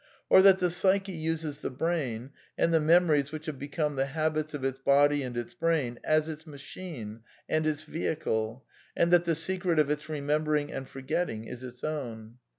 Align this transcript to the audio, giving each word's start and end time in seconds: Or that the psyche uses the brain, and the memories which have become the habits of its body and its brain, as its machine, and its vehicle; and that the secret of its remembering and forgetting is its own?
Or 0.31 0.41
that 0.41 0.57
the 0.57 0.71
psyche 0.71 1.11
uses 1.11 1.59
the 1.59 1.69
brain, 1.69 2.31
and 2.57 2.73
the 2.73 2.79
memories 2.79 3.31
which 3.31 3.45
have 3.45 3.59
become 3.59 3.95
the 3.97 4.07
habits 4.07 4.55
of 4.55 4.63
its 4.63 4.79
body 4.79 5.21
and 5.21 5.37
its 5.37 5.53
brain, 5.53 5.99
as 6.03 6.27
its 6.27 6.47
machine, 6.47 7.19
and 7.47 7.67
its 7.67 7.83
vehicle; 7.83 8.65
and 8.97 9.13
that 9.13 9.25
the 9.25 9.35
secret 9.35 9.77
of 9.77 9.91
its 9.91 10.09
remembering 10.09 10.71
and 10.71 10.89
forgetting 10.89 11.43
is 11.43 11.63
its 11.63 11.83
own? 11.83 12.39